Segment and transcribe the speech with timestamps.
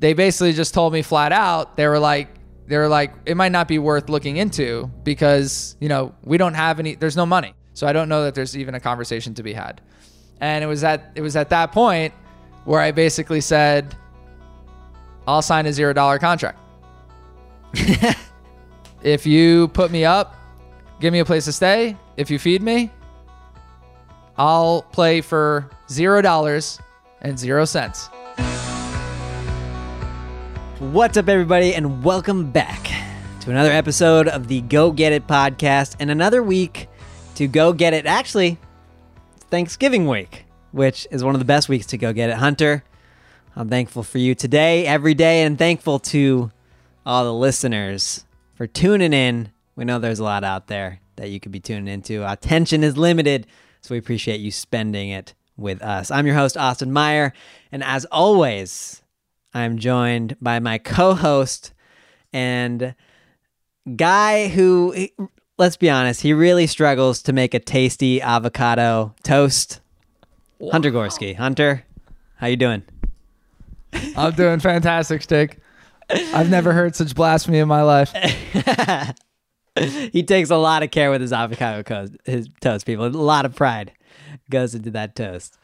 [0.00, 1.76] they basically just told me flat out.
[1.76, 2.28] They were like,
[2.66, 6.54] they were like, it might not be worth looking into because you know we don't
[6.54, 6.94] have any.
[6.94, 9.80] There's no money, so I don't know that there's even a conversation to be had.
[10.40, 12.14] And it was at it was at that point
[12.64, 13.94] where I basically said,
[15.26, 16.58] I'll sign a zero dollar contract.
[19.02, 20.34] if you put me up,
[20.98, 21.96] give me a place to stay.
[22.16, 22.90] If you feed me,
[24.38, 26.80] I'll play for zero dollars
[27.20, 28.08] and zero cents.
[30.80, 32.90] What's up, everybody, and welcome back
[33.42, 36.88] to another episode of the Go Get It podcast and another week
[37.34, 38.06] to go get it.
[38.06, 38.56] Actually,
[39.50, 42.36] Thanksgiving week, which is one of the best weeks to go get it.
[42.36, 42.82] Hunter,
[43.54, 46.50] I'm thankful for you today, every day, and thankful to
[47.04, 48.24] all the listeners
[48.54, 49.52] for tuning in.
[49.76, 52.26] We know there's a lot out there that you could be tuning into.
[52.26, 53.46] Attention is limited,
[53.82, 56.10] so we appreciate you spending it with us.
[56.10, 57.34] I'm your host, Austin Meyer,
[57.70, 59.02] and as always,
[59.52, 61.72] I'm joined by my co host
[62.32, 62.94] and
[63.96, 65.08] guy who,
[65.58, 69.80] let's be honest, he really struggles to make a tasty avocado toast.
[70.70, 71.34] Hunter Gorski.
[71.34, 71.84] Hunter,
[72.36, 72.82] how you doing?
[74.16, 75.58] I'm doing fantastic, Stig.
[76.10, 78.12] I've never heard such blasphemy in my life.
[80.12, 83.06] he takes a lot of care with his avocado toast, his toast, people.
[83.06, 83.92] A lot of pride
[84.50, 85.56] goes into that toast.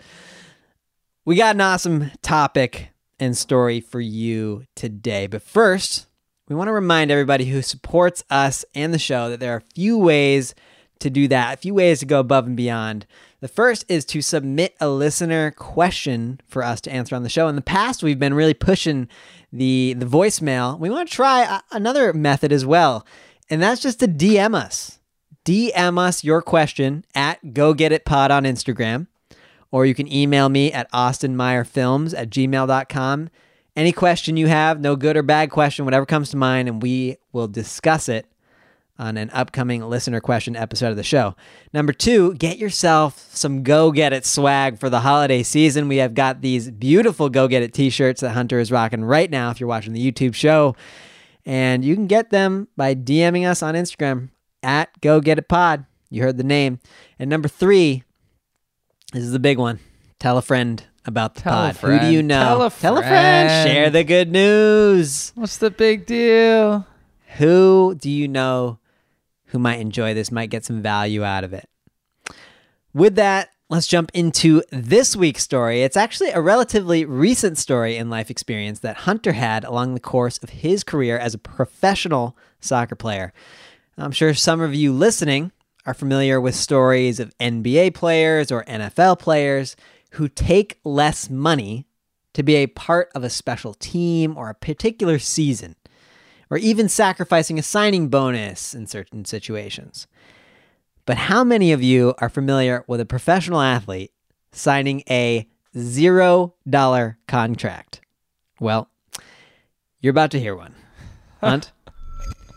[1.24, 5.26] We got an awesome topic and story for you today.
[5.26, 6.06] But first,
[6.48, 9.74] we want to remind everybody who supports us and the show that there are a
[9.74, 10.54] few ways
[11.00, 13.06] to do that, a few ways to go above and beyond.
[13.40, 17.48] The first is to submit a listener question for us to answer on the show.
[17.48, 19.08] In the past, we've been really pushing
[19.52, 20.78] the the voicemail.
[20.78, 23.06] We want to try a- another method as well,
[23.50, 24.98] and that's just to DM us.
[25.44, 29.06] DM us your question at Go Get It Pod on Instagram,
[29.76, 33.28] or you can email me at austinmeyerfilms at gmail.com.
[33.76, 37.18] Any question you have, no good or bad question, whatever comes to mind, and we
[37.30, 38.24] will discuss it
[38.98, 41.36] on an upcoming listener question episode of the show.
[41.74, 45.88] Number two, get yourself some Go Get It swag for the holiday season.
[45.88, 49.30] We have got these beautiful Go Get It t shirts that Hunter is rocking right
[49.30, 50.74] now if you're watching the YouTube show.
[51.44, 54.30] And you can get them by DMing us on Instagram
[54.62, 55.84] at Go Get It Pod.
[56.08, 56.80] You heard the name.
[57.18, 58.04] And number three,
[59.16, 59.78] this is the big one.
[60.18, 61.76] Tell a friend about the Tell a pod.
[61.76, 62.14] Who do friend.
[62.14, 62.38] you know?
[62.38, 62.98] Tell a friend.
[62.98, 63.68] friend.
[63.68, 65.32] Share the good news.
[65.34, 66.86] What's the big deal?
[67.38, 68.78] Who do you know
[69.46, 71.68] who might enjoy this, might get some value out of it?
[72.92, 75.82] With that, let's jump into this week's story.
[75.82, 80.38] It's actually a relatively recent story in life experience that Hunter had along the course
[80.38, 83.32] of his career as a professional soccer player.
[83.96, 85.52] I'm sure some of you listening
[85.86, 89.76] are familiar with stories of NBA players or NFL players
[90.12, 91.86] who take less money
[92.34, 95.76] to be a part of a special team or a particular season
[96.50, 100.06] or even sacrificing a signing bonus in certain situations.
[101.06, 104.12] But how many of you are familiar with a professional athlete
[104.52, 105.48] signing a
[105.78, 108.00] zero dollar contract?
[108.58, 108.90] Well,
[110.00, 110.74] you're about to hear one.
[111.40, 111.72] Hunt,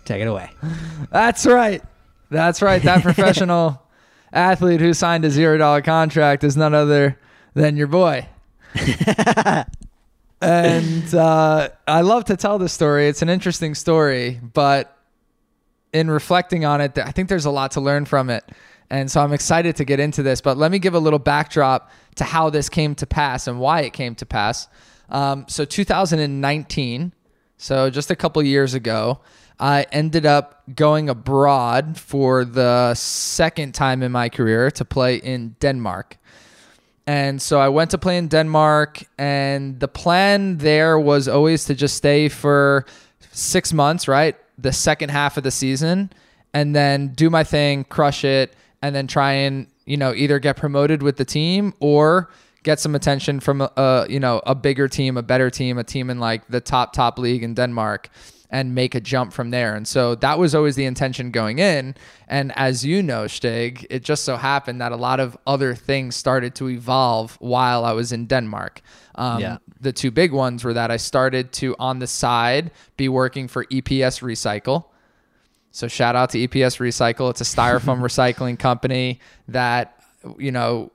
[0.05, 0.49] take it away.
[1.11, 1.83] That's right.
[2.29, 2.81] That's right.
[2.81, 3.81] That professional
[4.31, 7.19] athlete who signed a zero dollar contract is none other
[7.53, 8.27] than your boy.
[10.41, 13.07] and uh, I love to tell this story.
[13.07, 14.95] It's an interesting story, but
[15.91, 18.43] in reflecting on it, I think there's a lot to learn from it.
[18.91, 20.41] And so I'm excited to get into this.
[20.41, 23.81] But let me give a little backdrop to how this came to pass and why
[23.81, 24.67] it came to pass.
[25.09, 27.13] Um, so 2019,
[27.57, 29.19] so just a couple years ago,
[29.59, 35.55] I ended up going abroad for the second time in my career to play in
[35.59, 36.17] Denmark.
[37.05, 41.75] And so I went to play in Denmark, and the plan there was always to
[41.75, 42.85] just stay for
[43.31, 44.35] six months, right?
[44.59, 46.11] The second half of the season,
[46.53, 50.55] and then do my thing, crush it, and then try and, you know, either get
[50.55, 52.29] promoted with the team or
[52.63, 55.83] get some attention from a, a you know, a bigger team, a better team, a
[55.83, 58.09] team in like the top, top league in Denmark
[58.49, 59.75] and make a jump from there.
[59.75, 61.95] And so that was always the intention going in.
[62.27, 66.15] And as you know, Stig, it just so happened that a lot of other things
[66.15, 68.81] started to evolve while I was in Denmark.
[69.15, 69.57] Um, Yeah.
[69.81, 73.65] The two big ones were that I started to, on the side, be working for
[73.65, 74.85] EPS Recycle.
[75.71, 77.29] So shout out to EPS Recycle.
[77.29, 79.98] It's a styrofoam recycling company that
[80.37, 80.91] you know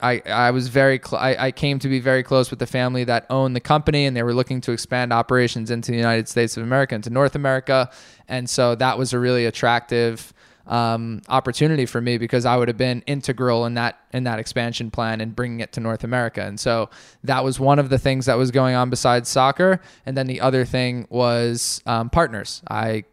[0.00, 3.04] I I was very cl- I, I came to be very close with the family
[3.04, 6.56] that owned the company and they were looking to expand operations into the United States
[6.56, 7.90] of America into North America
[8.28, 10.32] and so that was a really attractive
[10.66, 14.90] um, opportunity for me because I would have been integral in that in that expansion
[14.90, 16.42] plan and bringing it to North America.
[16.42, 16.90] And so
[17.24, 19.80] that was one of the things that was going on besides soccer.
[20.06, 22.62] And then the other thing was um, partners.
[22.68, 23.04] I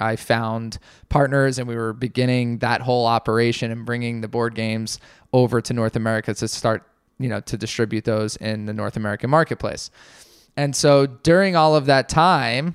[0.00, 0.78] I found
[1.08, 4.98] partners and we were beginning that whole operation and bringing the board games
[5.32, 9.30] over to North America to start, you know, to distribute those in the North American
[9.30, 9.90] marketplace.
[10.56, 12.74] And so during all of that time,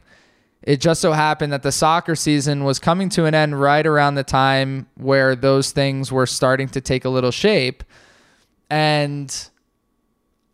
[0.62, 4.16] it just so happened that the soccer season was coming to an end right around
[4.16, 7.84] the time where those things were starting to take a little shape.
[8.70, 9.50] And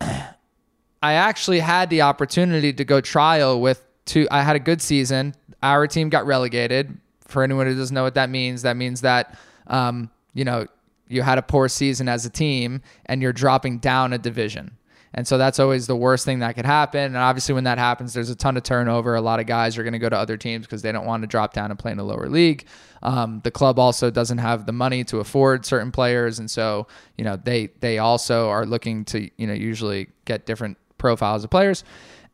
[0.00, 4.26] I actually had the opportunity to go trial with two.
[4.30, 5.34] I had a good season.
[5.62, 6.98] Our team got relegated.
[7.26, 10.66] For anyone who doesn't know what that means, that means that, um, you know,
[11.06, 14.76] you had a poor season as a team and you're dropping down a division.
[15.12, 17.02] And so that's always the worst thing that could happen.
[17.02, 19.16] And obviously, when that happens, there's a ton of turnover.
[19.16, 21.22] A lot of guys are going to go to other teams because they don't want
[21.22, 22.66] to drop down and play in a lower league.
[23.02, 26.86] Um, the club also doesn't have the money to afford certain players, and so
[27.16, 31.50] you know they they also are looking to you know usually get different profiles of
[31.50, 31.82] players.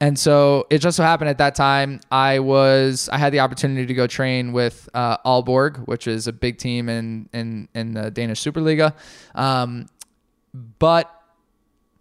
[0.00, 3.86] And so it just so happened at that time I was I had the opportunity
[3.86, 5.16] to go train with uh,
[5.86, 8.94] which is a big team in in in the Danish Superliga.
[9.34, 9.86] Um,
[10.78, 11.12] but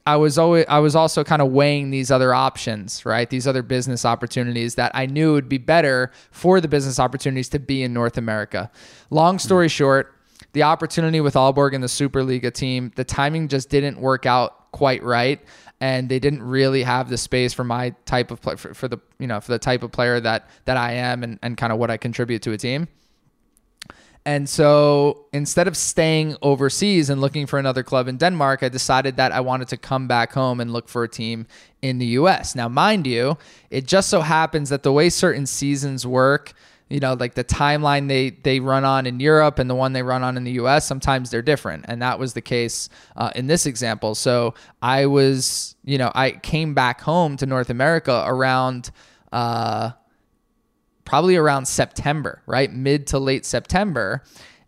[0.07, 3.29] I was always I was also kind of weighing these other options, right?
[3.29, 7.59] These other business opportunities that I knew would be better for the business opportunities to
[7.59, 8.69] be in North America.
[9.09, 10.13] Long story short,
[10.53, 15.01] the opportunity with Aalborg and the Superliga team, the timing just didn't work out quite
[15.01, 15.41] right
[15.81, 18.97] and they didn't really have the space for my type of play for, for the
[19.19, 21.79] you know for the type of player that that I am and, and kind of
[21.79, 22.87] what I contribute to a team.
[24.27, 29.17] And so instead of staying overseas and looking for another club in Denmark, I decided
[29.17, 31.45] that I wanted to come back home and look for a team
[31.83, 32.55] in the US.
[32.55, 33.37] Now, mind you,
[33.69, 36.53] it just so happens that the way certain seasons work,
[36.89, 40.03] you know, like the timeline they they run on in Europe and the one they
[40.03, 40.85] run on in the U.S.
[40.85, 44.13] Sometimes they're different, and that was the case uh, in this example.
[44.15, 48.91] So I was, you know, I came back home to North America around.
[49.31, 49.91] Uh,
[51.05, 52.73] probably around September, right?
[52.73, 54.23] Mid to late September.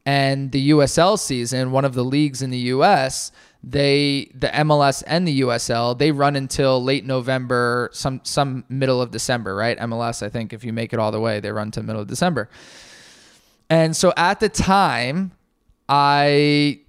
[0.06, 3.32] And the USL season, one of the leagues in the US,
[3.64, 9.12] they the MLS and the USL, they run until late November, some some middle of
[9.12, 9.78] December, right?
[9.80, 12.08] MLS, I think if you make it all the way, they run to middle of
[12.08, 12.50] December.
[13.70, 15.32] And so at the time,
[15.90, 16.80] I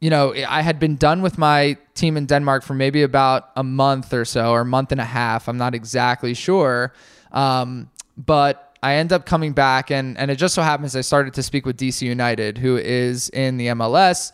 [0.00, 3.64] you know, I had been done with my team in Denmark for maybe about a
[3.64, 5.48] month or so, or a month and a half.
[5.48, 6.92] I'm not exactly sure.
[7.32, 11.34] Um, but I end up coming back, and and it just so happens I started
[11.34, 14.32] to speak with DC United, who is in the MLS.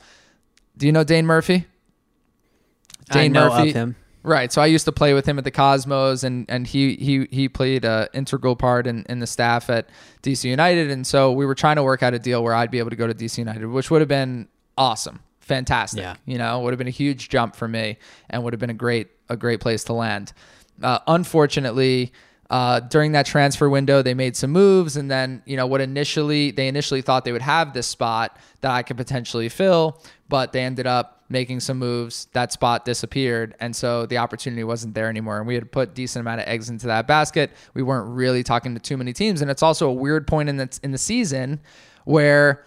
[0.77, 1.67] Do you know Dane Murphy?
[3.11, 3.71] Dane I know Murphy.
[3.71, 3.97] of him.
[4.23, 4.51] Right.
[4.51, 7.49] So I used to play with him at the Cosmos, and and he he he
[7.49, 9.89] played an integral part in, in the staff at
[10.23, 12.79] DC United, and so we were trying to work out a deal where I'd be
[12.79, 14.49] able to go to DC United, which would have been
[14.79, 16.01] awesome, fantastic.
[16.01, 16.17] Yeah.
[16.25, 17.99] You know, would have been a huge jump for me,
[18.31, 20.33] and would have been a great a great place to land.
[20.83, 22.13] Uh, unfortunately
[22.51, 26.51] uh, during that transfer window, they made some moves, and then you know what initially
[26.51, 30.63] they initially thought they would have this spot that I could potentially fill, but they
[30.63, 32.29] ended up making some moves.
[32.33, 35.39] That spot disappeared, and so the opportunity wasn't there anymore.
[35.39, 37.51] And we had put decent amount of eggs into that basket.
[37.73, 40.59] We weren't really talking to too many teams, and it's also a weird point in
[40.59, 41.61] the in the season
[42.05, 42.67] where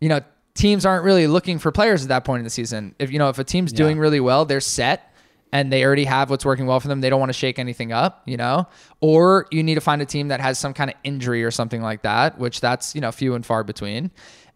[0.00, 0.20] you know
[0.54, 2.96] teams aren't really looking for players at that point in the season.
[2.98, 3.78] If you know if a team's yeah.
[3.78, 5.11] doing really well, they're set
[5.52, 7.00] and they already have what's working well for them.
[7.00, 8.66] They don't want to shake anything up, you know?
[9.00, 11.82] Or you need to find a team that has some kind of injury or something
[11.82, 14.10] like that, which that's, you know, few and far between.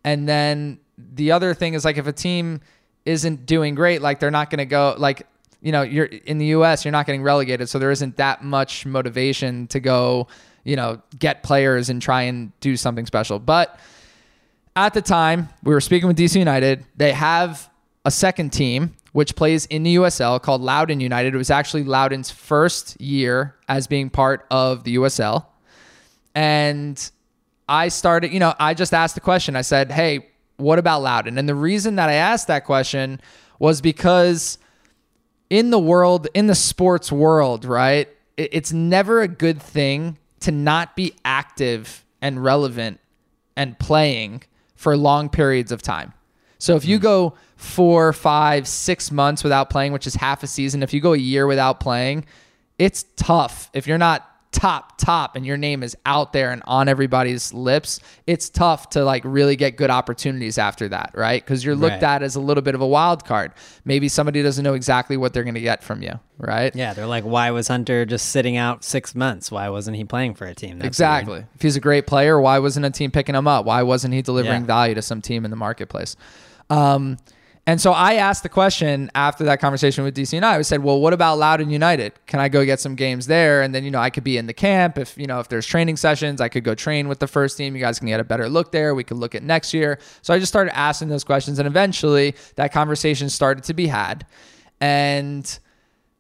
[0.05, 2.61] And then the other thing is like if a team
[3.05, 5.27] isn't doing great, like they're not going to go like
[5.63, 8.87] you know, you're in the US, you're not getting relegated, so there isn't that much
[8.87, 10.29] motivation to go,
[10.65, 13.39] you know, get players and try and do something special.
[13.39, 13.79] But
[14.77, 16.85] at the time, we were speaking with DC United.
[16.97, 17.69] They have
[18.05, 21.35] a second team which plays in the USL called Loudoun United.
[21.35, 25.47] It was actually Loudoun's first year as being part of the USL.
[26.35, 27.11] And
[27.67, 29.57] I started, you know, I just asked the question.
[29.57, 31.39] I said, hey, what about Loudoun?
[31.39, 33.19] And the reason that I asked that question
[33.59, 34.59] was because
[35.49, 40.95] in the world, in the sports world, right, it's never a good thing to not
[40.95, 43.01] be active and relevant
[43.57, 44.43] and playing
[44.75, 46.13] for long periods of time.
[46.59, 47.03] So if you hmm.
[47.03, 51.13] go four, five, six months without playing, which is half a season, if you go
[51.13, 52.27] a year without playing,
[52.79, 56.89] it's tough if you're not top top and your name is out there and on
[56.89, 61.75] everybody's lips it's tough to like really get good opportunities after that right because you're
[61.75, 62.03] looked Right.
[62.03, 63.53] at as a little bit of a wild card
[63.85, 67.07] maybe somebody doesn't know exactly what they're going to get from you right Yeah, they're
[67.07, 69.51] like, why was Hunter just sitting out six months?
[69.51, 70.79] Why wasn't he playing for a team?
[70.79, 71.47] That's exactly weird.
[71.55, 74.23] if he's a great player why wasn't a team picking him up why wasn't he
[74.23, 74.67] delivering Yeah.
[74.67, 76.17] value to some team in the marketplace
[76.71, 77.19] um,
[77.69, 80.57] and so I asked the question after that conversation with DC and I.
[80.57, 82.13] I said, "Well, what about Loudoun United?
[82.27, 83.61] Can I go get some games there?
[83.61, 85.67] And then you know I could be in the camp if you know if there's
[85.67, 87.75] training sessions, I could go train with the first team.
[87.75, 88.95] You guys can get a better look there.
[88.95, 92.37] We could look at next year." So I just started asking those questions, and eventually
[92.55, 94.27] that conversation started to be had,
[94.81, 95.59] and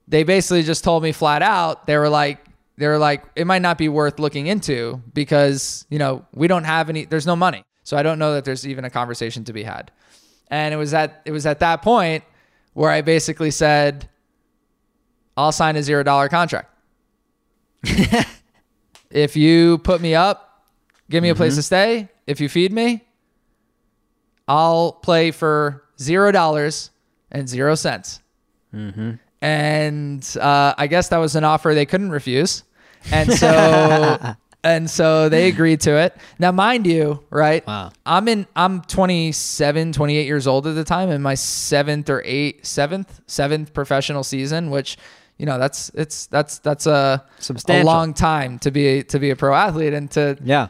[0.08, 1.86] they basically just told me flat out.
[1.86, 2.44] They were like,
[2.76, 6.64] they were like, it might not be worth looking into because you know we don't
[6.64, 7.04] have any.
[7.04, 9.92] There's no money, so I don't know that there's even a conversation to be had.
[10.48, 12.24] And it was at it was at that point
[12.72, 14.08] where I basically said,
[15.36, 16.70] I'll sign a zero dollar contract.
[19.10, 20.64] if you put me up,
[21.10, 22.08] give me a place to stay.
[22.26, 23.04] If you feed me,
[24.48, 26.90] I'll play for zero dollars
[27.30, 28.20] and zero cents.
[29.42, 32.62] And uh, I guess that was an offer they couldn't refuse.
[33.10, 34.18] And so
[34.66, 36.16] and so they agreed to it.
[36.38, 37.66] Now mind you, right?
[37.66, 37.92] Wow.
[38.04, 42.62] I'm in I'm 27, 28 years old at the time in my 7th or 8th
[42.62, 44.98] 7th 7th professional season, which
[45.38, 47.22] you know, that's it's that's that's a
[47.68, 50.68] a long time to be to be a pro athlete and to Yeah.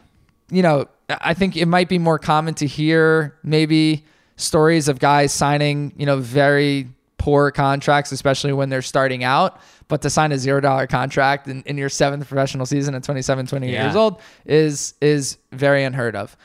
[0.51, 4.03] you know, I think it might be more common to hear maybe
[4.35, 6.87] stories of guys signing, you know, very
[7.27, 9.59] poor contracts, especially when they're starting out.
[9.89, 13.47] But to sign a zero dollar contract in, in your seventh professional season at 27,
[13.47, 13.83] 28 Yeah.
[13.83, 16.37] years old is is very unheard of.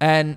[0.00, 0.36] And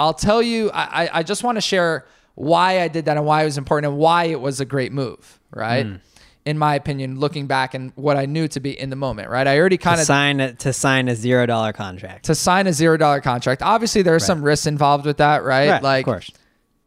[0.00, 3.42] I'll tell you, I, I- just want to share why I did that and why
[3.42, 5.86] it was important and why it was a great move, right?
[5.86, 5.96] Hmm.
[6.44, 9.46] In my opinion, looking back and what I knew to be in the moment, right?
[9.46, 12.24] I already kind of sign a, to sign a zero dollar contract.
[12.26, 13.60] to sign a zero dollar contract.
[13.62, 15.68] Obviously, there are some risks involved with that, right?
[15.70, 16.30] Right, like, of course.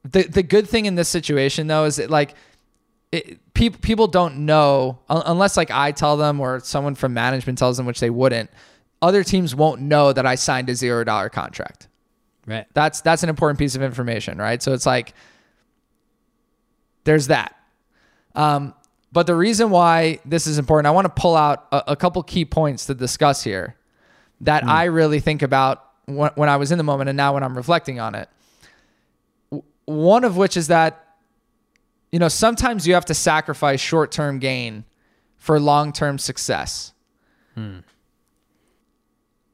[0.04, 2.36] The the good thing in this situation though is that like
[3.12, 7.78] it, people people don't know unless like I tell them or someone from management tells
[7.78, 8.50] them, which they wouldn't.
[9.02, 11.88] Other teams won't know that I signed a zero dollar contract.
[12.48, 12.66] Right.
[12.74, 14.62] That's that's an important piece of information, right?
[14.62, 15.14] So it's like
[17.04, 17.56] there's that.
[18.36, 18.74] Um,
[19.12, 22.24] but the reason why this is important, I want to pull out a, a couple
[22.24, 23.76] key points to discuss here
[24.42, 27.44] that I really think about when, when I was in the moment and now when
[27.44, 28.30] I'm reflecting on it.
[29.86, 31.06] One of which is that
[32.12, 34.86] you know sometimes you have to sacrifice short-term gain
[35.38, 36.94] for long-term success.
[37.56, 37.80] Hmm.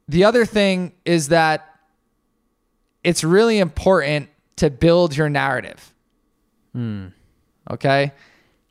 [0.08, 1.66] The other thing is that
[3.04, 5.94] it's really important to build your narrative.
[6.72, 7.08] Hmm.
[7.70, 8.12] Okay.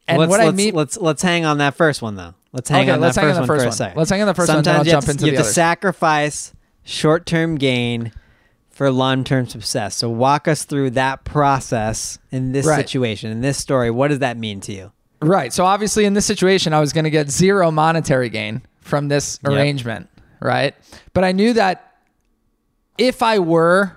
[0.08, 2.34] And let's, what I let's, mean, let's let's hang on that first one though.
[2.54, 3.76] Let's hang Okay, on let's that hang first on the one first a one.
[3.76, 3.98] second.
[3.98, 5.32] Let's hang on the first one, then Sometimes I'll you have jump to, into you
[5.32, 8.14] the have to sacrifice short-term gain
[8.78, 9.96] for long-term success.
[9.96, 12.76] So walk us through that process in this Right.
[12.76, 13.90] situation, in this story.
[13.90, 14.92] What does that mean to you?
[15.20, 15.52] Right.
[15.52, 19.40] So obviously in this situation, I was going to get zero monetary gain from this
[19.44, 19.52] Yep.
[19.52, 20.76] arrangement, right?
[21.16, 21.92] But I knew that
[23.00, 23.94] if I were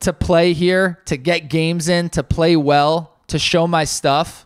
[0.00, 4.44] to play here, to get games in, to play well, to show my stuff,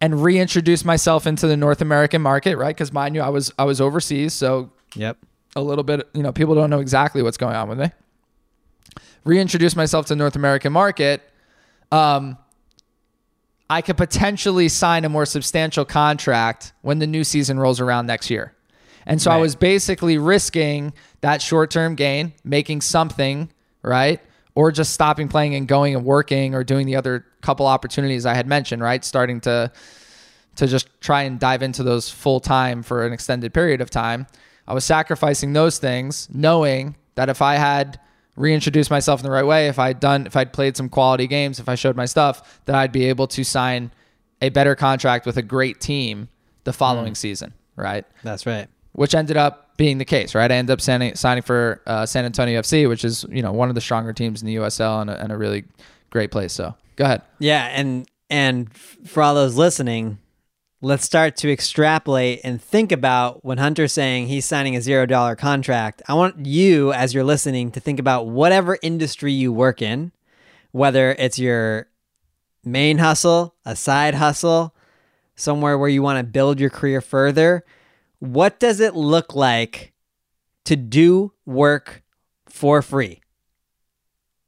[0.00, 2.74] and reintroduce myself into the North American market, right?
[2.74, 5.18] Because mind you, I was I was overseas, so Yep.
[5.56, 7.90] A little bit, you know, people don't know exactly what's going on with me.
[9.24, 11.22] Reintroduce myself to North American market.
[11.90, 12.38] Um,
[13.70, 18.30] I could potentially sign a more substantial contract when the new season rolls around next
[18.30, 18.54] year.
[19.04, 23.50] And so I was basically risking that short term gain, making something,
[23.82, 24.20] right?
[24.54, 28.34] Or just stopping playing and going and working or doing the other couple opportunities I
[28.34, 29.02] had mentioned, right?
[29.02, 29.72] Starting to
[30.56, 34.26] to just try and dive into those full time for an extended period of time.
[34.68, 37.98] I was sacrificing those things, knowing that if I had
[38.36, 41.58] reintroduced myself in the right way, if I'd done, if I'd played some quality games,
[41.58, 43.90] if I showed my stuff, that I'd be able to sign
[44.42, 46.28] a better contract with a great team
[46.64, 48.04] the following season, right?
[48.22, 48.68] That's right.
[48.92, 50.52] Which ended up being the case, right?
[50.52, 53.70] I ended up signing, signing for uh, San Antonio FC, which is you know one
[53.70, 55.64] of the stronger teams in the USL and a, and a really
[56.10, 56.52] great place.
[56.52, 57.22] So go ahead.
[57.38, 60.18] Yeah, and and for all those listening,
[60.80, 65.34] let's start to extrapolate and think about when Hunter's saying he's signing a zero dollar
[65.34, 66.02] contract.
[66.08, 70.12] I want you, as you're listening, to think about whatever industry you work in,
[70.70, 71.88] whether it's your
[72.64, 74.74] main hustle, a side hustle,
[75.34, 77.64] somewhere where you want to build your career further.
[78.20, 79.92] What does it look like
[80.64, 82.02] to do work
[82.46, 83.20] for free?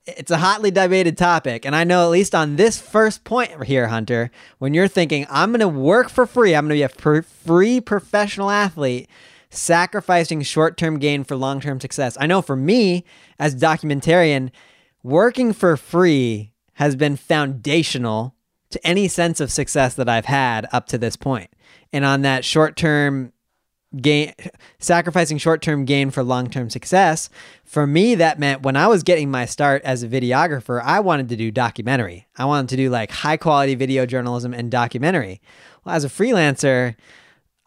[0.06, 1.64] It's a hotly debated topic.
[1.64, 5.50] And I know, at least on this first point here, Hunter, when you're thinking, I'm
[5.50, 9.08] going to work for free, I'm going to be a pr- free professional athlete,
[9.50, 12.16] sacrificing short term gain for long term success.
[12.20, 13.04] I know for me,
[13.38, 14.50] as documentarian,
[15.02, 18.34] working for free has been foundational
[18.70, 21.50] to any sense of success that I've had up to this point.
[21.92, 23.32] And on that short term
[24.00, 24.32] gain
[24.78, 27.28] sacrificing short-term gain for long-term success.
[27.64, 31.28] For me that meant when i was getting my start as a videographer i wanted
[31.30, 32.26] to do documentary.
[32.36, 35.40] I wanted to do like high quality video journalism and documentary.
[35.84, 36.94] Well as a freelancer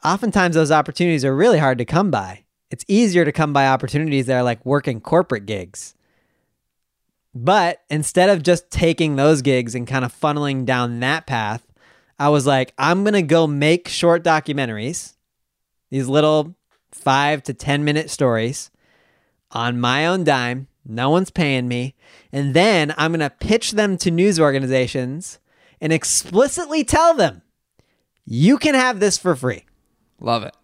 [0.03, 2.43] oftentimes those opportunities are really hard to come by.
[2.71, 5.95] It's easier to come by opportunities that are like working corporate gigs.
[7.35, 11.67] But instead of just taking those gigs and kind of funneling down that path
[12.19, 15.12] i was like i'm going to go make short documentaries
[15.93, 16.55] these little
[16.91, 18.71] five to 10 minute stories
[19.51, 20.67] on my own dime.
[20.83, 21.93] No one's paying me.
[22.31, 25.37] And then I'm going to pitch them to news organizations
[25.79, 27.43] and explicitly tell them,
[28.25, 29.65] you can have this for free.
[30.19, 30.55] Love it.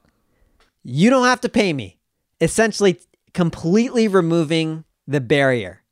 [0.84, 2.00] You don't have to pay me.
[2.42, 3.00] Essentially,
[3.36, 5.84] completely removing the barrier.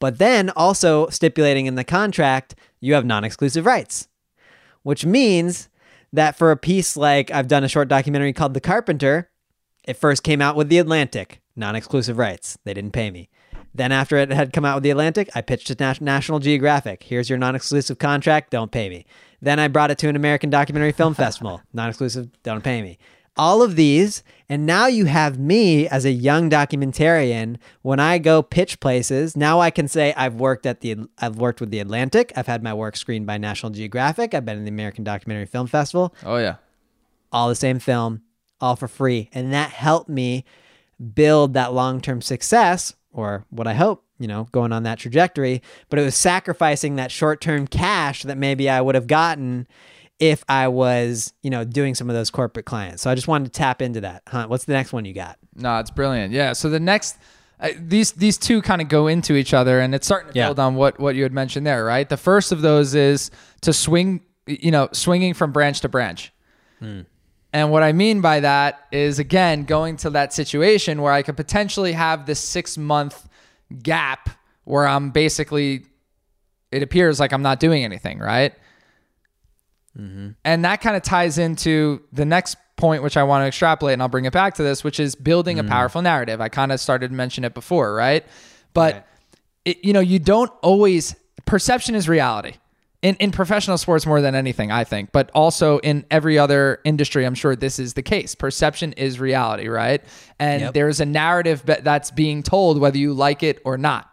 [0.00, 4.08] But then also stipulating in the contract, you have non exclusive rights,
[4.82, 5.68] which means
[6.12, 9.30] that for a piece like I've done a short documentary called The Carpenter,
[9.84, 12.58] it first came out with The Atlantic, non exclusive rights.
[12.64, 13.28] They didn't pay me.
[13.72, 17.04] Then, after it had come out with The Atlantic, I pitched it to National Geographic.
[17.04, 19.06] Here's your non exclusive contract, don't pay me.
[19.40, 22.98] Then I brought it to an American Documentary Film Festival, non exclusive, don't pay me
[23.40, 24.22] all of these.
[24.50, 27.56] And now you have me as a young documentarian.
[27.80, 31.58] When I go pitch places, now I can say I've worked at the I've worked
[31.58, 32.34] with the Atlantic.
[32.36, 34.34] I've had my work screened by National Geographic.
[34.34, 36.14] I've been in the American Documentary Film Festival.
[36.22, 36.56] Oh yeah.
[37.32, 38.22] All the same film,
[38.60, 39.30] all for free.
[39.32, 40.44] And that helped me
[41.14, 45.98] build that long-term success or what I hope, you know, going on that trajectory, but
[45.98, 49.66] it was sacrificing that short-term cash that maybe I would have gotten
[50.20, 53.02] if I was, you know, doing some of those corporate clients.
[53.02, 54.22] So I just wanted to tap into that.
[54.28, 54.46] Huh?
[54.46, 55.38] what's the next one you got?
[55.56, 56.32] No, it's brilliant.
[56.32, 56.52] Yeah.
[56.52, 57.16] So the next,
[57.58, 60.46] uh, these these two kind of go into each other, and it's starting to yeah.
[60.46, 62.08] build on what what you had mentioned there, right?
[62.08, 63.30] The first of those is
[63.62, 66.32] to swing, you know, swinging from branch to branch.
[66.78, 67.00] Hmm.
[67.52, 71.36] And what I mean by that is again going to that situation where I could
[71.36, 73.28] potentially have this six month
[73.82, 74.30] gap
[74.64, 75.86] where I'm basically,
[76.70, 78.54] it appears like I'm not doing anything, right?
[79.98, 80.30] Mm-hmm.
[80.44, 84.02] And that kind of ties into the next point, which I want to extrapolate, and
[84.02, 85.66] I'll bring it back to this, which is building mm-hmm.
[85.66, 86.40] a powerful narrative.
[86.40, 88.24] I kind of started to mention it before, right?
[88.72, 89.04] But right.
[89.66, 92.54] It, you know, you don't always perception is reality.
[93.02, 97.24] In, in professional sports more than anything, I think, but also in every other industry,
[97.24, 98.34] I'm sure this is the case.
[98.34, 100.04] Perception is reality, right?
[100.38, 100.74] And yep.
[100.74, 104.09] there's a narrative that's being told whether you like it or not.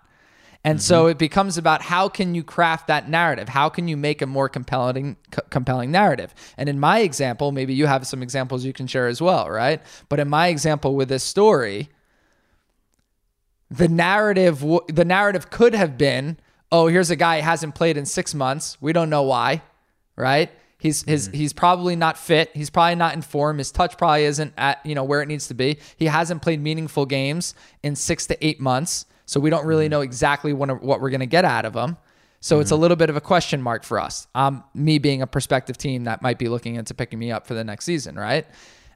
[0.67, 0.83] And mm-hmm.
[0.83, 3.47] so it becomes about how can you craft that narrative?
[3.47, 6.35] How can you make a more compelling c- compelling narrative?
[6.57, 9.81] And in my example, maybe you have some examples you can share as well, right?
[10.09, 11.87] But in my example with this story,
[13.71, 16.35] the narrative the narrative could have been,
[16.69, 18.77] "Oh, here's a guy who hasn't played in 6 months.
[18.81, 19.61] We don't know why."
[20.17, 20.51] Right?
[20.79, 21.37] He's his mm-hmm.
[21.37, 22.51] he's probably not fit.
[22.53, 23.59] He's probably not in form.
[23.59, 25.77] His touch probably isn't at, you know, where it needs to be.
[25.95, 29.05] He hasn't played meaningful games in 6 to 8 months.
[29.27, 29.91] So we don't really mm-hmm.
[29.91, 31.97] know exactly what, what we're going to get out of them.
[32.39, 32.61] So mm-hmm.
[32.61, 32.81] it's a mm-hmm.
[32.81, 34.27] little bit of a question mark for us.
[34.33, 37.53] Um, me being a prospective team that might be looking into picking me up for
[37.53, 38.47] the next season, right?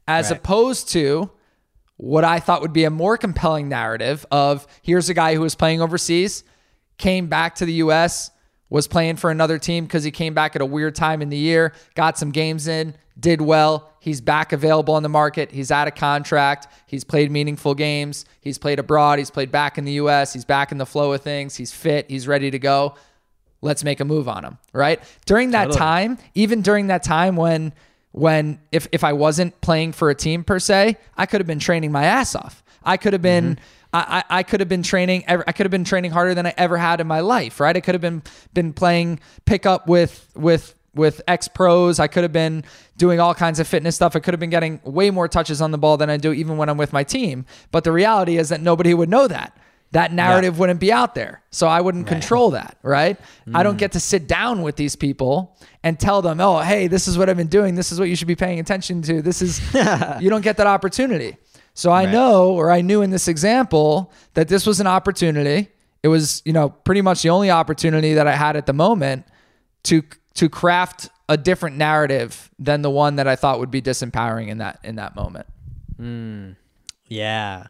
[0.07, 0.39] As right.
[0.39, 1.29] opposed to
[1.97, 5.53] what I thought would be a more compelling narrative of here's a guy who was
[5.53, 6.43] playing overseas,
[6.97, 8.31] came back to the US,
[8.69, 11.37] was playing for another team because he came back at a weird time in the
[11.37, 13.89] year, got some games in, did well.
[13.99, 15.51] He's back available on the market.
[15.51, 16.67] He's out of contract.
[16.87, 18.25] He's played meaningful games.
[18.41, 19.19] He's played abroad.
[19.19, 20.33] He's played back in the US.
[20.33, 21.55] He's back in the flow of things.
[21.55, 22.09] He's fit.
[22.09, 22.95] He's ready to go.
[23.61, 24.99] Let's make a move on him, right?
[25.25, 25.77] During that totally.
[25.77, 27.73] time, even during that time when
[28.11, 31.59] when if if I wasn't playing for a team per se, I could have been
[31.59, 32.63] training my ass off.
[32.83, 35.25] I could have been mm-hmm I, I could have been training.
[35.27, 37.59] I could have been training harder than I ever had in my life.
[37.59, 37.75] Right?
[37.75, 41.99] I could have been been playing pickup with with with ex pros.
[41.99, 42.63] I could have been
[42.97, 44.15] doing all kinds of fitness stuff.
[44.15, 46.57] I could have been getting way more touches on the ball than I do even
[46.57, 47.45] when I'm with my team.
[47.71, 49.57] But the reality is that nobody would know that.
[49.91, 50.59] That narrative yeah.
[50.59, 51.41] wouldn't be out there.
[51.51, 52.13] So I wouldn't right.
[52.13, 53.19] control that, right?
[53.45, 53.57] Mm.
[53.57, 53.79] I don't mm.
[53.79, 57.29] get to sit down with these people and tell them, oh, hey, this is what
[57.29, 57.75] I've been doing.
[57.75, 59.21] This is what you should be paying attention to.
[59.21, 59.59] This is,
[60.21, 61.35] you don't get that opportunity.
[61.73, 62.11] So I right.
[62.11, 65.69] know, or I knew in this example, that this was an opportunity.
[66.03, 69.25] It was, you know, pretty much the only opportunity that I had at the moment
[69.83, 70.03] to
[70.35, 74.57] to craft a different narrative than the one that I thought would be disempowering in
[74.59, 75.47] that in that moment.
[75.99, 76.55] Mm,
[77.07, 77.67] yeah.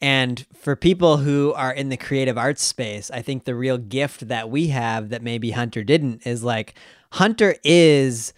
[0.00, 4.28] And for people who are in the creative arts space, I think the real gift
[4.28, 6.74] that we have that maybe Hunter didn't is like
[7.12, 8.32] Hunter is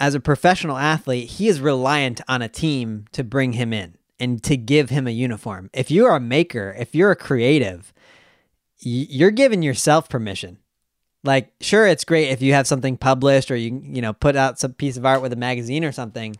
[0.00, 4.42] as a professional athlete, he is reliant on a team to bring him in and
[4.44, 5.70] to give him a uniform.
[5.72, 7.92] If you're a maker, if you're a creative,
[8.78, 10.58] you're giving yourself permission.
[11.28, 14.58] Like, sure, it's great if you have something published or you, you know, put out
[14.58, 16.36] some piece of art with a magazine or something,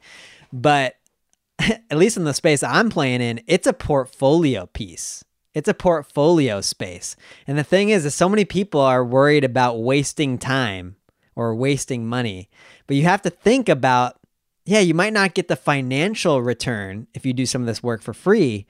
[0.50, 0.96] but
[1.58, 5.26] at least in the space I'm playing in, it's a portfolio piece.
[5.52, 7.16] It's a portfolio space.
[7.46, 10.96] And the thing is, is so many people are worried about wasting time
[11.36, 12.48] or wasting money.
[12.86, 14.18] But you have to think about,
[14.64, 18.00] yeah, you might not get the financial return if you do some of this work
[18.00, 18.66] for free,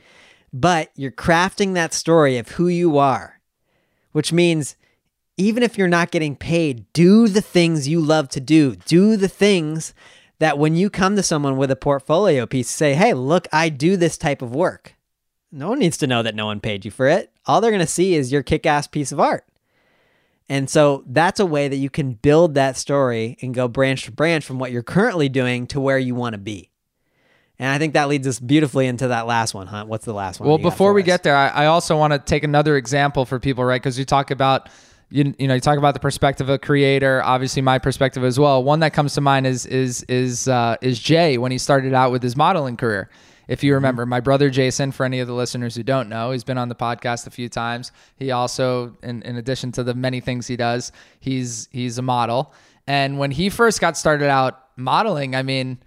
[0.52, 3.40] but you're crafting that story of who you are,
[4.11, 4.74] which means
[5.38, 8.74] even if you're not getting paid, do the things you love to do.
[8.74, 9.94] Do the things
[10.40, 13.96] that when you come to someone with a portfolio piece, say, hey, look, I do
[13.96, 14.94] this type of work.
[15.51, 17.33] No one needs to know that no one paid you for it.
[17.46, 19.44] All they're going to see is your kick ass piece of art.
[20.48, 24.12] And so that's a way that you can build that story and go branch to
[24.12, 26.70] branch from what you're currently doing to where you want to be.
[27.59, 29.85] And I think that leads us beautifully into that last one, huh?
[29.85, 30.48] What's the last one?
[30.48, 31.07] Well, before we us?
[31.07, 33.83] get there, I, I also want to take another example for people, right?
[33.83, 34.68] Because you talk about
[35.10, 38.38] you, you know you talk about the perspective of a creator obviously my perspective as
[38.38, 38.62] well.
[38.62, 42.12] One that comes to mind is is is uh, is jay when he started out
[42.12, 43.08] with his modeling career.
[43.48, 46.44] If you remember my brother jason for any of the listeners who don't know he's
[46.44, 47.92] been on the podcast a few times.
[48.16, 52.52] He also in, in addition to the many things he does he's he's a model.
[52.86, 55.78] And when he first got started out modeling i mean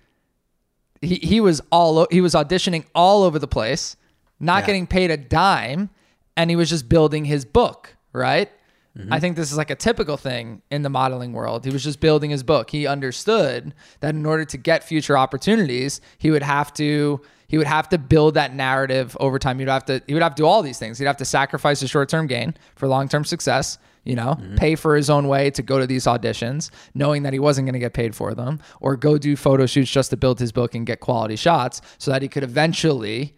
[1.01, 3.95] he, he was all he was auditioning all over the place
[4.39, 4.67] not yeah.
[4.67, 5.89] getting paid a dime
[6.36, 8.51] and he was just building his book right
[8.97, 9.13] Mm-hmm.
[9.13, 11.63] I think this is like a typical thing in the modeling world.
[11.63, 12.69] He was just building his book.
[12.69, 17.67] He understood that in order to get future opportunities, he would have to he would
[17.67, 19.60] have to build that narrative over time.
[19.60, 20.99] He'd have to he would have to do all these things.
[20.99, 24.56] He'd have to sacrifice a short-term gain for long-term success, you know, mm-hmm.
[24.56, 27.73] pay for his own way to go to these auditions, knowing that he wasn't going
[27.73, 30.75] to get paid for them, or go do photo shoots just to build his book
[30.75, 33.36] and get quality shots so that he could eventually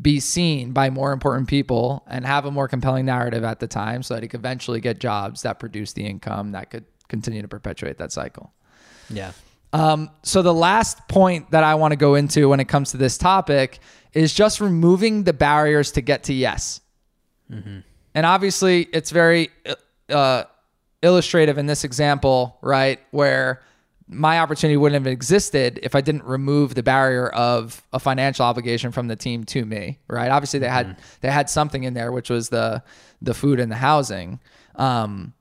[0.00, 4.02] be seen by more important people and have a more compelling narrative at the time
[4.02, 7.48] so that he could eventually get jobs that produce the income that could continue to
[7.48, 8.52] perpetuate that cycle.
[9.08, 9.32] Yeah.
[9.72, 12.96] Um, so the last point that I want to go into when it comes to
[12.96, 13.78] this topic
[14.12, 16.80] is just removing the barriers to get to yes.
[17.50, 17.80] Mm-hmm.
[18.14, 19.50] And obviously, it's very
[20.08, 20.44] uh,
[21.02, 23.00] illustrative in this example, right?
[23.10, 23.62] Where
[24.06, 28.92] my opportunity wouldn't have existed if I didn't remove the barrier of a financial obligation
[28.92, 30.30] from the team to me, right?
[30.30, 31.00] Obviously they had mm-hmm.
[31.22, 32.82] they had something in there which was the
[33.22, 34.40] the food and the housing.
[34.76, 35.32] Um,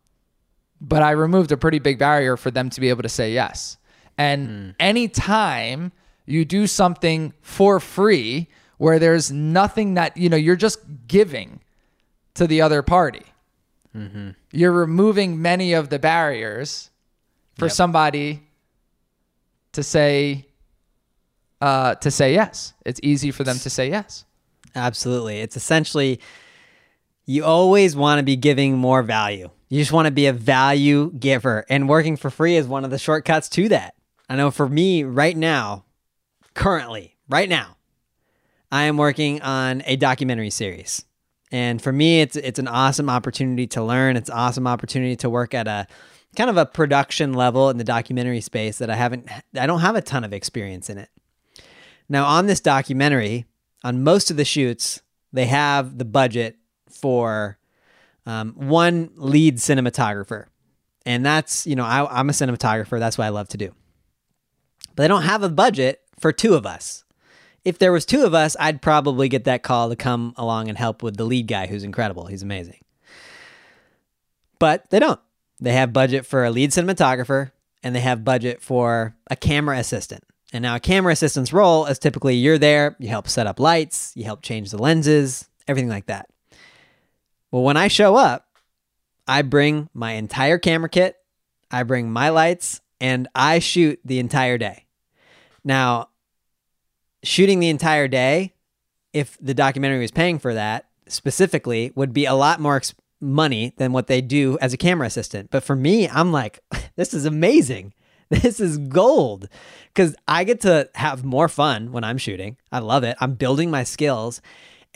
[0.80, 3.78] but I removed a pretty big barrier for them to be able to say yes.
[4.18, 4.76] And mm.
[4.80, 5.92] anytime
[6.26, 8.48] you do something for free
[8.78, 11.62] where there's nothing that, you know, you're just giving
[12.34, 13.24] to the other party.
[13.96, 14.32] Mm-hmm.
[14.52, 16.90] You're removing many of the barriers
[17.58, 17.74] for yep.
[17.74, 18.44] somebody
[19.74, 20.48] to say
[21.62, 22.74] uh, to say yes.
[22.86, 24.26] It's easy for them to say yes.
[24.76, 25.40] Absolutely.
[25.40, 26.20] It's essentially
[27.26, 29.50] you always want to be giving more value.
[29.70, 32.92] You just want to be a value giver, and working for free is one of
[32.92, 33.96] the shortcuts to that.
[34.30, 35.86] I know for me right now,
[36.54, 37.78] currently, right now,
[38.72, 41.06] I am working on a documentary series.
[41.52, 44.18] And for me, it's it's an awesome opportunity to learn.
[44.18, 45.88] It's an awesome opportunity to work at a
[46.36, 49.96] kind of a production level in the documentary space that I haven't, I don't have
[49.96, 51.10] a ton of experience in it.
[52.10, 53.46] Now, on this documentary,
[53.84, 56.58] on most of the shoots, they have the budget
[56.90, 57.58] for
[58.26, 60.46] um, one lead cinematographer.
[61.06, 63.00] And that's, you know, I, I'm a cinematographer.
[63.00, 63.74] That's what I love to do.
[64.96, 67.04] But they don't have a budget for two of us.
[67.66, 70.78] If there was two of us, I'd probably get that call to come along and
[70.78, 72.26] help with the lead guy who's incredible.
[72.28, 72.80] He's amazing.
[74.60, 75.20] But they don't.
[75.64, 77.52] They have budget for a lead cinematographer
[77.84, 80.26] and they have budget for a camera assistant.
[80.52, 84.12] And now a camera assistant's role is typically you're there, you help set up lights,
[84.14, 86.28] you help change the lenses, everything like that.
[87.50, 88.46] Well, when I show up,
[89.26, 91.16] I bring my entire camera kit,
[91.72, 94.86] I bring my lights, and I shoot the entire day.
[95.64, 96.10] Now,
[97.24, 98.54] shooting the entire day,
[99.14, 102.82] if the documentary was paying for that specifically, would be a lot more
[103.24, 105.50] money than what they do as a camera assistant.
[105.50, 106.60] But for me, I'm like,
[106.96, 107.94] this is amazing.
[108.30, 109.48] This is gold
[109.94, 112.58] because I get to have more fun when I'm shooting.
[112.72, 113.16] I love it.
[113.20, 114.42] I'm building my skills.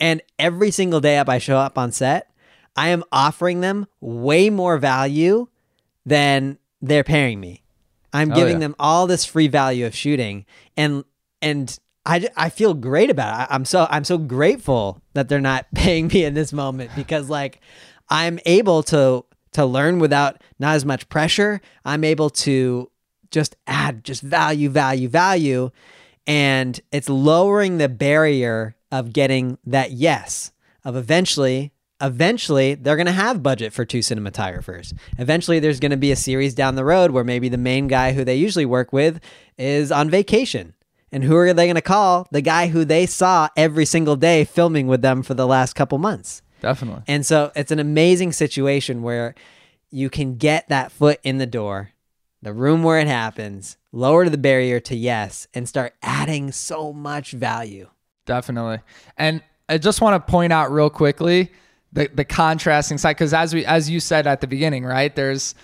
[0.00, 2.32] And every single day up I show up on set,
[2.74, 5.46] I am offering them way more value
[6.04, 7.62] than they're paying me.
[8.12, 8.60] I'm oh, giving yeah.
[8.60, 10.44] them all this free value of shooting
[10.76, 11.04] and
[11.40, 13.42] and I, I feel great about it.
[13.42, 17.28] I, I'm so I'm so grateful that they're not paying me in this moment because
[17.28, 17.60] like
[18.10, 21.60] I'm able to to learn without not as much pressure.
[21.84, 22.90] I'm able to
[23.30, 25.70] just add just value, value, value,
[26.26, 30.52] and it's lowering the barrier of getting that yes
[30.84, 34.96] of eventually eventually they're going to have budget for two cinematographers.
[35.18, 38.12] Eventually there's going to be a series down the road where maybe the main guy
[38.12, 39.20] who they usually work with
[39.56, 40.74] is on vacation.
[41.10, 42.28] And who are they going to call?
[42.30, 45.98] The guy who they saw every single day filming with them for the last couple
[45.98, 46.42] months.
[46.60, 47.02] Definitely.
[47.06, 49.34] And so it's an amazing situation where
[49.90, 51.90] you can get that foot in the door,
[52.42, 57.32] the room where it happens, lower the barrier to yes, and start adding so much
[57.32, 57.88] value.
[58.26, 58.80] Definitely.
[59.16, 61.50] And I just want to point out real quickly
[61.92, 65.14] the the contrasting side because as we as you said at the beginning, right?
[65.14, 65.54] There's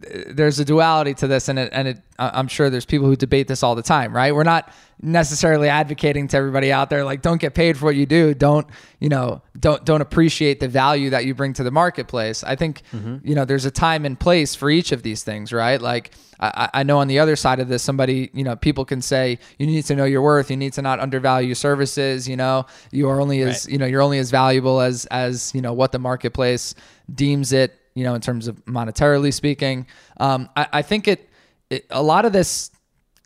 [0.00, 3.48] there's a duality to this and it, and it, I'm sure there's people who debate
[3.48, 4.34] this all the time, right?
[4.34, 8.06] We're not necessarily advocating to everybody out there like don't get paid for what you
[8.06, 8.66] do, don't,
[9.00, 12.42] you know, don't don't appreciate the value that you bring to the marketplace.
[12.44, 13.16] I think mm-hmm.
[13.26, 15.80] you know, there's a time and place for each of these things, right?
[15.80, 19.00] Like I, I know on the other side of this, somebody, you know, people can
[19.00, 22.66] say you need to know your worth, you need to not undervalue services, you know,
[22.90, 23.72] you are only as, right.
[23.72, 26.74] you know, you're only as valuable as as, you know, what the marketplace
[27.12, 29.86] deems it you know, in terms of monetarily speaking.
[30.18, 31.28] Um, I, I, think it,
[31.70, 32.70] it, a lot of this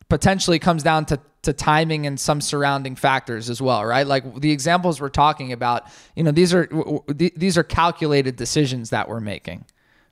[0.08, 4.06] potentially comes down to to timing and some surrounding factors as well, right?
[4.06, 5.84] Like the examples we're talking about,
[6.16, 6.68] you know, these are
[7.14, 9.64] these are calculated decisions that we're making,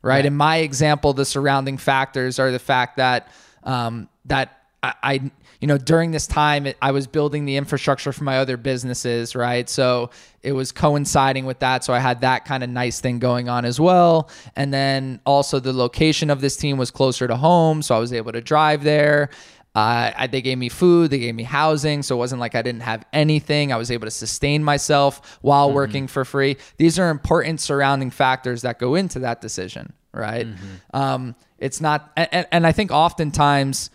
[0.03, 0.14] right?
[0.14, 0.27] right.
[0.27, 3.29] In my example, the surrounding factors are the fact that
[3.64, 8.12] um, that I, I you know, during this time, it, I was building the infrastructure
[8.12, 9.69] for my other businesses, right?
[9.69, 10.11] So
[10.42, 11.85] it was coinciding with that.
[11.85, 14.31] So I had that kind of nice thing going on as well.
[14.55, 17.83] And then also the location of this team was closer to home.
[17.83, 19.31] So I was able to drive there.
[19.75, 22.62] Uh, I, they gave me food, they gave me housing, so it wasn't like I
[22.62, 23.75] didn't have anything.
[23.75, 25.75] I was able to sustain myself while mm-hmm.
[25.75, 26.57] working for free.
[26.79, 30.47] These are important surrounding factors that go into that decision, right?
[30.47, 30.97] Mm-hmm.
[30.97, 33.90] Um, it's not, and, and I think oftentimes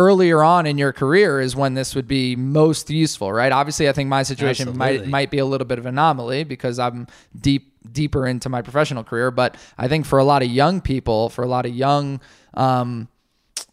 [0.00, 3.52] earlier on in your career is when this would be most useful, right?
[3.52, 4.98] Obviously, I think my situation Absolutely.
[4.98, 7.06] might might be a little bit of an anomaly because I'm
[7.38, 11.28] deep deeper into my professional career, but I think for a lot of young people,
[11.28, 12.20] for a lot of young
[12.54, 13.08] um,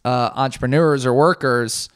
[0.04, 1.90] uh, entrepreneurs or workers,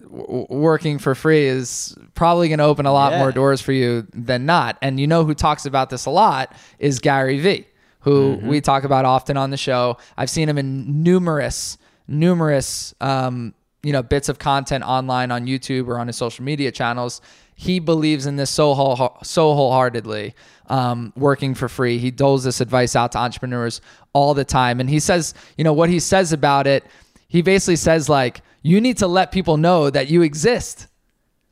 [0.00, 3.18] w- working for free is probably going to open a lot yeah.
[3.18, 4.76] more doors for you than not.
[4.82, 7.66] And you know who talks about this a lot is Gary Vee,
[8.00, 8.48] who mm-hmm.
[8.48, 9.96] we talk about often on the show.
[10.16, 11.78] I've seen him in numerous
[12.10, 16.70] numerous um, you know bits of content online on YouTube or on his social media
[16.70, 17.22] channels.
[17.54, 20.34] He believes in this so whole, so wholeheartedly,
[20.68, 21.98] um, working for free.
[21.98, 23.80] He doles this advice out to entrepreneurs
[24.12, 26.84] all the time, and he says, you know, what he says about it.
[27.28, 30.86] He basically says like, you need to let people know that you exist,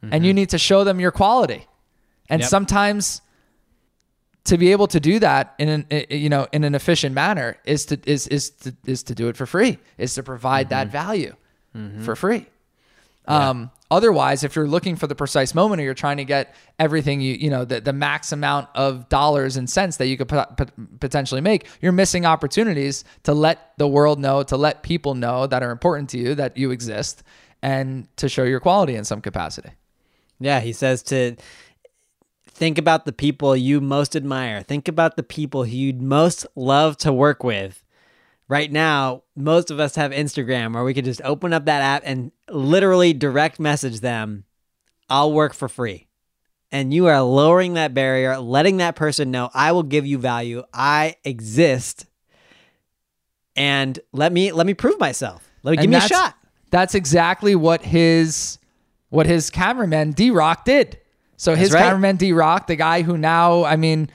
[0.03, 0.15] mm-hmm.
[0.15, 1.67] and you need to show them your quality.
[2.31, 2.51] And yep.
[2.51, 3.23] sometimes
[4.49, 7.85] to be able to do that in an you know in an efficient manner is
[7.87, 10.75] to is is to, is to do it for free is to provide mm-hmm.
[10.75, 11.35] that value
[11.77, 12.03] mm-hmm.
[12.03, 12.47] for free
[13.29, 13.51] yeah.
[13.51, 17.21] um, otherwise if you're looking for the precise moment or you're trying to get everything
[17.21, 20.29] you you know the, the max amount of dollars and cents that you could
[20.99, 25.63] potentially make you're missing opportunities to let the world know to let people know that
[25.63, 27.23] are important to you that you exist
[27.61, 29.71] and to show your quality in some capacity
[30.41, 31.37] yeah he says to
[32.59, 34.63] Think about the people you most admire.
[34.63, 37.85] Think about the people who you'd most love to work with.
[38.49, 42.03] Right now, most of us have Instagram where we could just open up that app
[42.05, 44.43] and literally direct message them,
[45.09, 46.09] I'll work for free.
[46.73, 50.65] And you are lowering that barrier, letting that person know, I will give you value.
[50.75, 52.07] I exist.
[53.55, 55.49] And let me let me prove myself.
[55.63, 56.35] Let me give me a shot.
[56.71, 58.59] That's exactly what his
[59.11, 60.99] what his cameraman D Rock did.
[61.39, 61.81] So his right.
[61.81, 64.11] cameraman D Rock, the guy who now, I mean,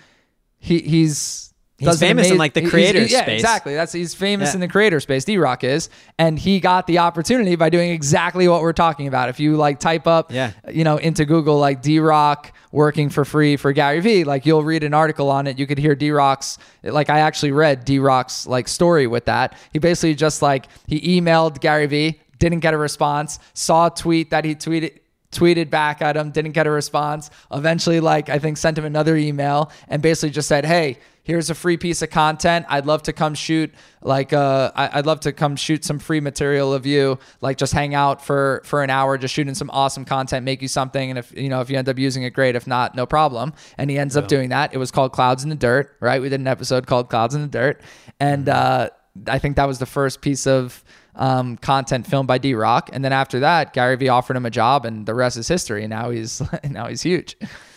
[0.59, 1.43] he he's
[1.77, 3.41] He's famous in like the creator he's, yeah, space.
[3.41, 3.73] exactly.
[3.73, 4.55] That's he's famous yeah.
[4.55, 5.25] in the creator space.
[5.25, 9.29] D Rock is, and he got the opportunity by doing exactly what we're talking about.
[9.29, 10.51] If you like type up, yeah.
[10.71, 14.63] you know, into Google like D Rock working for free for Gary Vee, like you'll
[14.63, 15.59] read an article on it.
[15.59, 19.57] You could hear D Rock's like I actually read D Rock's like story with that.
[19.73, 24.29] He basically just like he emailed Gary Vee, didn't get a response, saw a tweet
[24.29, 24.99] that he tweeted
[25.33, 27.29] tweeted back at him, didn't get a response.
[27.51, 31.55] Eventually, like I think sent him another email and basically just said, "Hey, here's a
[31.55, 32.65] free piece of content.
[32.69, 36.73] I'd love to come shoot like uh, I'd love to come shoot some free material
[36.73, 37.17] of you.
[37.41, 40.67] Like just hang out for for an hour, just shooting some awesome content, make you
[40.67, 41.09] something.
[41.09, 42.55] And if you know if you end up using it, great.
[42.55, 43.53] If not, no problem.
[43.77, 44.21] And he ends yeah.
[44.21, 44.73] up doing that.
[44.73, 46.21] It was called Clouds in the Dirt, right?
[46.21, 47.81] We did an episode called Clouds in the Dirt,
[48.19, 48.91] and mm-hmm.
[49.25, 50.83] uh, I think that was the first piece of
[51.15, 52.89] um, content filmed by D Rock.
[52.93, 55.83] And then after that, Gary Vee offered him a job, and the rest is history.
[55.83, 57.35] And now he's now he's huge.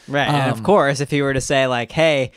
[0.09, 0.29] Right.
[0.29, 2.33] and of Um, course, if he were to say like, "Hey,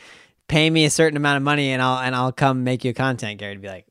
[0.48, 3.38] pay me a certain amount of money and I'll and I'll come make you content,"
[3.38, 3.86] Gary would be like,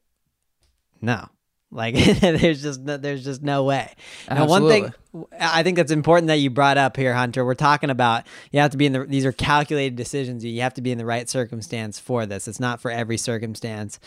[1.01, 1.27] "No."
[1.71, 3.93] Like there's just no, there's just no way.
[4.27, 4.91] Now, one thing
[5.39, 7.45] I think that's important that you brought up here, Hunter.
[7.45, 10.43] We're talking about you have to be in the these are calculated decisions.
[10.43, 12.47] You have to be in the right circumstance for this.
[12.47, 13.99] It's not for every circumstance.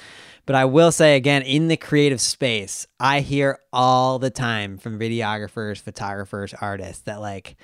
[0.45, 4.99] But I will say again, in the creative space, I hear all the time from
[4.99, 7.57] videographers, photographers, artists that like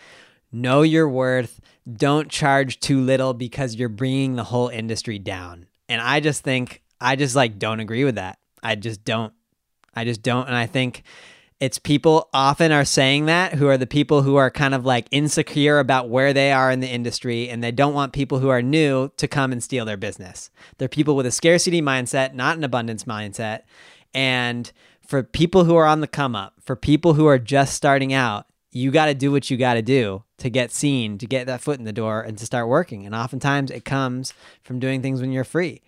[0.53, 1.61] know your worth,
[1.91, 5.67] don't charge too little because you're bringing the whole industry down.
[5.89, 8.39] And I just think I just like don't agree with that.
[8.63, 9.33] I just don't.
[9.95, 11.03] I just don't and I think
[11.61, 15.09] it's people often are saying that who are the people who are kind of like
[15.11, 18.63] insecure about where they are in the industry and they don't want people who are
[18.63, 20.51] new to come and steal their business.
[20.79, 23.63] They're people with a scarcity mindset, not an abundance mindset.
[24.15, 24.71] And
[25.05, 28.47] for people who are on the come up, for people who are just starting out,
[28.71, 31.61] you got to do what you got to do to get seen, to get that
[31.61, 33.05] foot in the door and to start working.
[33.05, 35.83] And oftentimes it comes from doing things when you're free.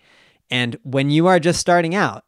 [0.49, 2.25] And when you are just starting out,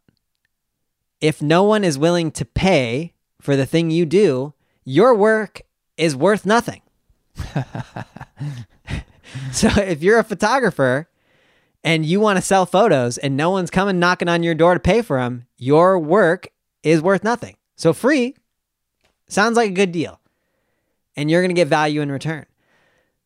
[1.19, 3.12] if no one is willing to pay
[3.43, 4.53] for the thing you do,
[4.85, 5.63] your work
[5.97, 6.81] is worth nothing.
[9.51, 11.09] so if you're a photographer
[11.83, 14.79] and you want to sell photos and no one's coming knocking on your door to
[14.79, 16.47] pay for them, your work
[16.83, 17.57] is worth nothing.
[17.75, 18.33] So free
[19.27, 20.21] sounds like a good deal.
[21.17, 22.45] And you're going to get value in return.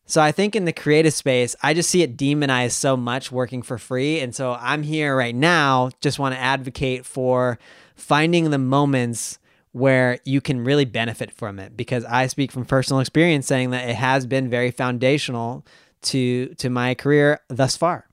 [0.04, 3.62] So I think in the creative space, I just see it demonized so much working
[3.62, 4.18] for free.
[4.18, 7.60] And so I'm here right now, just want to advocate for
[7.94, 9.38] finding the moments
[9.72, 13.88] where you can really benefit from it because I speak from personal experience saying that
[13.88, 15.64] it has been very foundational
[16.02, 18.08] to to my career thus far.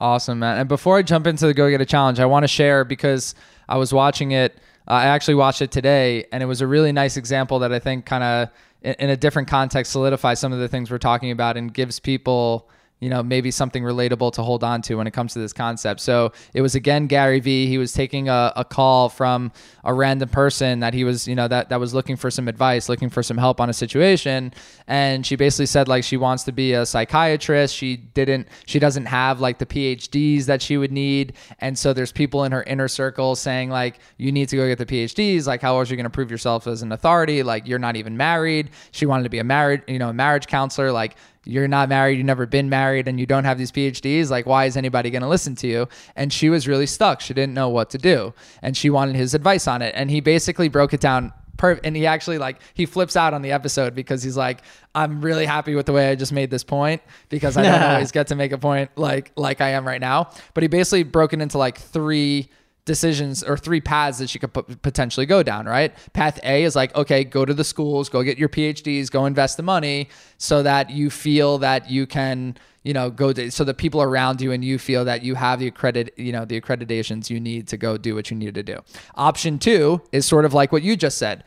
[0.00, 0.58] Awesome, man.
[0.58, 3.34] And before I jump into the Go Get It Challenge, I want to share because
[3.68, 4.58] I was watching it.
[4.86, 7.78] Uh, I actually watched it today, and it was a really nice example that I
[7.78, 8.50] think kind of,
[8.82, 11.98] in, in a different context, solidifies some of the things we're talking about and gives
[11.98, 12.68] people
[13.00, 16.00] you know, maybe something relatable to hold on to when it comes to this concept.
[16.00, 17.66] So it was again Gary Vee.
[17.66, 19.52] He was taking a, a call from
[19.84, 22.88] a random person that he was, you know, that, that was looking for some advice,
[22.88, 24.52] looking for some help on a situation.
[24.86, 27.74] And she basically said like she wants to be a psychiatrist.
[27.74, 31.34] She didn't, she doesn't have like the PhDs that she would need.
[31.60, 34.78] And so there's people in her inner circle saying like, you need to go get
[34.78, 35.46] the PhDs.
[35.46, 37.42] Like, how else are you going to prove yourself as an authority?
[37.42, 38.70] Like, you're not even married.
[38.92, 40.90] She wanted to be a married, you know, a marriage counselor.
[40.92, 44.30] Like, you're not married, you've never been married, and you don't have these PhDs.
[44.30, 45.88] Like, why is anybody going to listen to you?
[46.16, 47.20] And she was really stuck.
[47.20, 48.34] She didn't know what to do.
[48.62, 49.94] And she wanted his advice on it.
[49.96, 51.32] And he basically broke it down.
[51.56, 54.60] Per- and he actually like he flips out on the episode because he's like
[54.94, 58.12] i'm really happy with the way i just made this point because i don't always
[58.12, 61.32] get to make a point like like i am right now but he basically broke
[61.32, 62.50] it into like three
[62.86, 65.92] decisions or three paths that she could potentially go down, right?
[66.14, 69.58] Path A is like, okay, go to the schools, go get your PhDs, go invest
[69.58, 73.76] the money so that you feel that you can, you know, go to, so that
[73.76, 77.28] people around you and you feel that you have the accredit, you know, the accreditations
[77.28, 78.78] you need to go do what you need to do.
[79.16, 81.42] Option two is sort of like what you just said.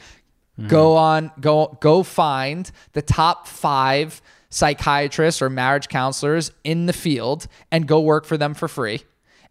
[0.59, 0.67] Mm-hmm.
[0.67, 7.47] Go on, go, go find the top five psychiatrists or marriage counselors in the field
[7.71, 9.03] and go work for them for free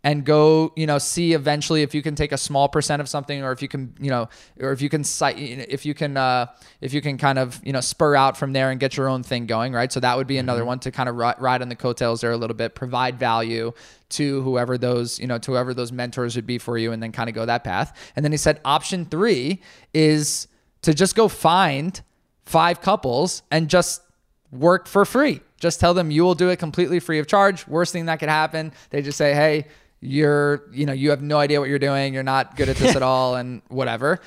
[0.05, 3.43] and go you know see eventually if you can take a small percent of something
[3.43, 4.29] or if you can you know
[4.61, 6.47] or if you can cite if you can uh
[6.81, 9.23] if you can kind of you know spur out from there and get your own
[9.23, 11.69] thing going right so that would be another one to kind of ri- ride on
[11.69, 13.73] the coattails there a little bit provide value
[14.09, 17.11] to whoever those you know to whoever those mentors would be for you and then
[17.11, 19.61] kind of go that path and then he said option three
[19.93, 20.47] is
[20.83, 22.03] to just go find
[22.45, 24.03] five couples and just
[24.51, 25.41] work for free.
[25.61, 27.67] Just tell them you will do it completely free of charge.
[27.67, 29.67] Worst thing that could happen, they just say, "Hey,
[30.01, 32.15] you're, you know, you have no idea what you're doing.
[32.15, 34.21] You're not good at this at all, and whatever."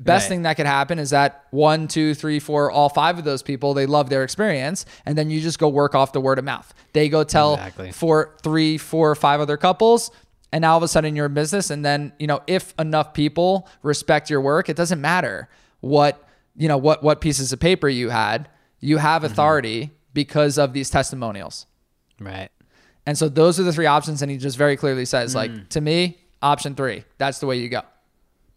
[0.00, 0.28] Best Right.
[0.28, 3.74] thing that could happen is that one, two, three, four, all five of those people,
[3.74, 6.72] they love their experience, and then you just go work off the word of mouth.
[6.92, 7.90] They go tell Exactly.
[7.90, 10.12] four, three, four, five other couples,
[10.52, 11.70] and now all of a sudden you're in business.
[11.70, 15.48] And then you know, if enough people respect your work, it doesn't matter
[15.80, 16.24] what
[16.56, 18.48] you know what what pieces of paper you had.
[18.78, 19.32] You have mm-hmm.
[19.32, 21.66] authority because of these testimonials.
[22.20, 22.50] Right.
[23.08, 24.20] And so those are the three options.
[24.20, 25.62] And he just very clearly says, like, hmm.
[25.70, 27.80] to me, option three, that's the way you go.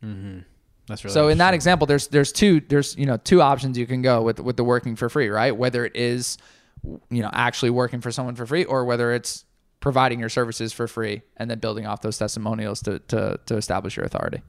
[0.04, 0.40] Mm-hmm.
[0.88, 3.88] That's really So in that example, there's there's two there's you know two options you
[3.88, 5.56] can go with with the working for free, right?
[5.56, 6.38] Whether it is
[6.84, 9.46] you know actually working for someone for free, or whether it's
[9.80, 13.96] providing your services for free and then building off those testimonials to to to establish
[13.96, 14.42] your authority.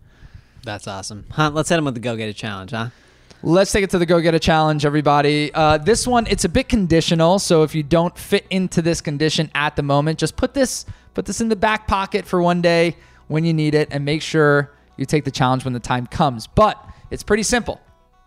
[0.65, 1.27] That's awesome.
[1.31, 2.89] Hunt, let's hit him with the go get it challenge, huh?
[3.45, 5.53] Let's take it to the go get it challenge, everybody.
[5.53, 7.41] Uh, this one, it's a bit conditional.
[7.41, 11.27] So if you don't fit into this condition at the moment, just put this put
[11.27, 14.71] this in the back pocket for one day when you need it, and make sure
[14.97, 16.47] You take the challenge when the time comes.
[16.47, 17.81] But it's pretty simple.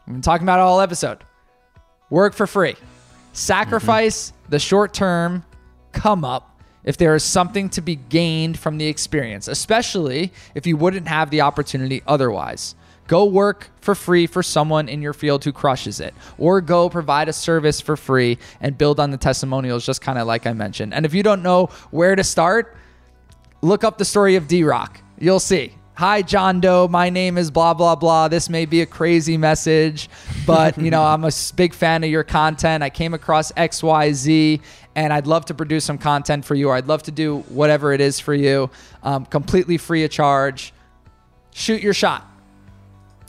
[0.05, 1.20] We've been talking about it all episode.
[2.09, 2.76] Work for free.
[3.34, 5.45] Sacrifice the short term
[5.91, 10.78] come up if there is something to be gained from the experience, especially if you
[10.78, 12.76] wouldn't have the opportunity otherwise.
[13.08, 17.30] Go work for free for someone in your field who crushes it, or go provide
[17.30, 20.93] a service for free and build on the testimonials, just kind of like I mentioned.
[20.93, 22.76] And if you don't know where to start,
[23.62, 24.99] look up the story of D Rock.
[25.20, 25.74] You'll see.
[25.97, 26.89] Hi, John Doe.
[26.89, 28.28] My name is blah, blah, blah.
[28.28, 30.10] This may be a crazy message,
[30.45, 32.84] but you know, I'm a big fan of your content.
[32.84, 34.60] I came across XYZ
[34.95, 37.93] and I'd love to produce some content for you, or I'd love to do whatever
[37.93, 38.70] it is for you,
[39.03, 40.74] um, completely free of charge.
[41.51, 42.30] Shoot your shot.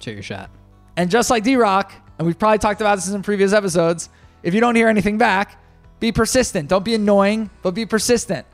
[0.00, 0.50] Shoot your shot.
[0.96, 4.08] And just like D Rock, and we've probably talked about this in previous episodes,
[4.42, 5.60] if you don't hear anything back,
[6.00, 6.68] be persistent.
[6.68, 8.46] Don't be annoying, but be persistent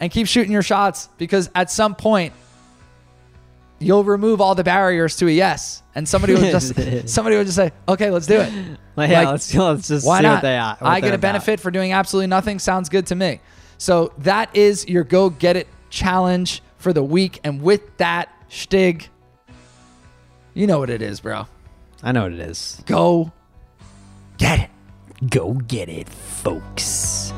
[0.00, 2.32] and keep shooting your shots because at some point,
[3.78, 5.82] you'll remove all the barriers to a yes.
[5.94, 6.74] And somebody will just
[7.08, 8.52] somebody will just say, okay, let's do it.
[8.96, 10.34] Like, yeah, Like, let's, let's just Why see not?
[10.34, 10.76] what they are.
[10.82, 11.20] I get a about.
[11.22, 12.58] benefit for doing absolutely nothing.
[12.58, 13.40] Sounds good to me.
[13.78, 17.40] So that is your go get it challenge for the week.
[17.42, 19.08] And with that, Stig,
[20.54, 21.46] you know what it is, bro.
[22.02, 22.82] I know what it is.
[22.86, 23.32] Go
[24.38, 24.70] get it.
[25.28, 27.32] Go get it, folks.